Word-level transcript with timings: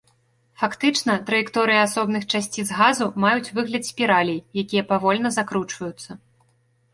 Фактычна, 0.59 1.17
траекторыі 1.27 1.81
асобных 1.87 2.23
часціц 2.37 2.65
газу 2.79 3.05
маюць 3.25 3.51
выгляд 3.59 3.83
спіралей, 3.91 4.39
якія 4.63 4.83
павольна 4.95 5.29
закручваюцца. 5.39 6.11